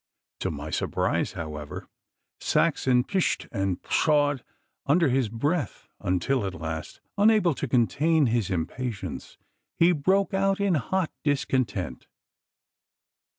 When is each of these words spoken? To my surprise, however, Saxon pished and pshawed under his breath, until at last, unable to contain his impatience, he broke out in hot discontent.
To 0.39 0.49
my 0.49 0.71
surprise, 0.71 1.33
however, 1.33 1.87
Saxon 2.39 3.03
pished 3.03 3.47
and 3.51 3.83
pshawed 3.83 4.41
under 4.87 5.09
his 5.09 5.29
breath, 5.29 5.89
until 5.99 6.43
at 6.47 6.55
last, 6.55 7.01
unable 7.19 7.53
to 7.53 7.67
contain 7.67 8.25
his 8.25 8.49
impatience, 8.49 9.37
he 9.77 9.91
broke 9.91 10.33
out 10.33 10.59
in 10.59 10.73
hot 10.73 11.11
discontent. 11.23 12.07